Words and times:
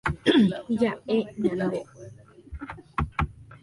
Ja'e 0.79 1.17
ñande. 1.43 1.79